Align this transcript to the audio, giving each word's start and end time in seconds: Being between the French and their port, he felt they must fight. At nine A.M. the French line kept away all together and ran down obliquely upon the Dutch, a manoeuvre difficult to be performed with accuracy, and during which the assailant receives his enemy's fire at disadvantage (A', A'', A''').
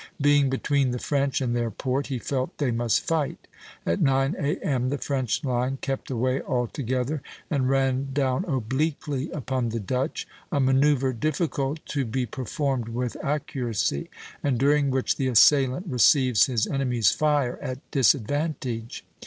Being 0.19 0.49
between 0.49 0.89
the 0.89 0.97
French 0.97 1.41
and 1.41 1.55
their 1.55 1.69
port, 1.69 2.07
he 2.07 2.17
felt 2.17 2.57
they 2.57 2.71
must 2.71 3.05
fight. 3.05 3.45
At 3.85 4.01
nine 4.01 4.35
A.M. 4.35 4.89
the 4.89 4.97
French 4.97 5.43
line 5.43 5.77
kept 5.79 6.09
away 6.09 6.39
all 6.41 6.65
together 6.65 7.21
and 7.51 7.69
ran 7.69 8.07
down 8.11 8.43
obliquely 8.45 9.29
upon 9.29 9.69
the 9.69 9.79
Dutch, 9.79 10.27
a 10.51 10.59
manoeuvre 10.59 11.13
difficult 11.13 11.85
to 11.85 12.03
be 12.03 12.25
performed 12.25 12.89
with 12.89 13.15
accuracy, 13.23 14.09
and 14.41 14.57
during 14.57 14.89
which 14.89 15.17
the 15.17 15.27
assailant 15.27 15.85
receives 15.87 16.47
his 16.47 16.65
enemy's 16.65 17.11
fire 17.11 17.59
at 17.61 17.77
disadvantage 17.91 19.03
(A', 19.05 19.07
A'', 19.07 19.07
A'''). 19.07 19.09